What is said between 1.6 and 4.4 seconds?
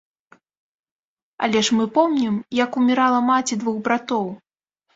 ж мы помнім, як умірала маці двух братоў.